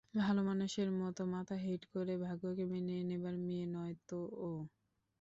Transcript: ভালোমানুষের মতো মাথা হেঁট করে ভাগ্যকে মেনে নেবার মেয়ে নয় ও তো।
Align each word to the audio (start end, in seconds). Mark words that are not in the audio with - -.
ভালোমানুষের 0.19 0.89
মতো 0.99 1.21
মাথা 1.33 1.55
হেঁট 1.57 1.83
করে 1.93 2.13
ভাগ্যকে 2.25 2.63
মেনে 2.71 2.95
নেবার 3.09 3.35
মেয়ে 3.45 3.65
নয় 3.67 3.93
ও 3.93 3.99
তো। 4.09 4.19